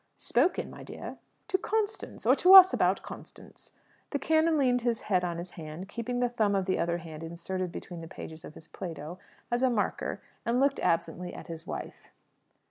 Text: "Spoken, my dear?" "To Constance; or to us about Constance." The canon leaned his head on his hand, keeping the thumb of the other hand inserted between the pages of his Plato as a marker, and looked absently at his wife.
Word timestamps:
"Spoken, 0.17 0.71
my 0.71 0.81
dear?" 0.81 1.17
"To 1.49 1.59
Constance; 1.59 2.25
or 2.25 2.35
to 2.37 2.55
us 2.55 2.73
about 2.73 3.03
Constance." 3.03 3.71
The 4.09 4.17
canon 4.17 4.57
leaned 4.57 4.81
his 4.81 5.01
head 5.01 5.23
on 5.23 5.37
his 5.37 5.51
hand, 5.51 5.89
keeping 5.89 6.19
the 6.21 6.29
thumb 6.29 6.55
of 6.55 6.65
the 6.65 6.79
other 6.79 6.97
hand 6.97 7.21
inserted 7.21 7.71
between 7.71 8.01
the 8.01 8.07
pages 8.07 8.43
of 8.43 8.55
his 8.55 8.67
Plato 8.67 9.19
as 9.51 9.61
a 9.61 9.69
marker, 9.69 10.19
and 10.43 10.59
looked 10.59 10.79
absently 10.79 11.35
at 11.35 11.45
his 11.45 11.67
wife. 11.67 12.07